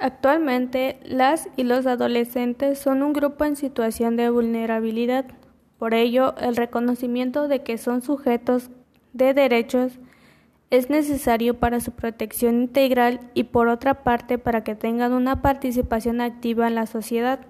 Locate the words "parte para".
14.02-14.64